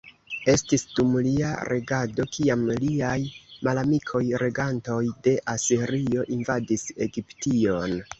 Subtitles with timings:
[0.51, 3.19] Estis dum lia regado kiam liaj
[3.67, 4.97] malamikoj, regantoj
[5.29, 7.95] de Asirio, invadis Egiption.